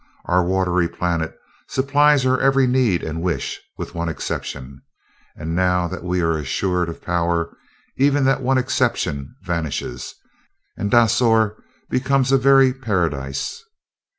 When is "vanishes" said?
9.43-10.15